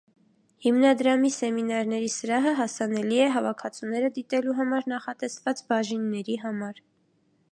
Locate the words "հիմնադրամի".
0.65-1.29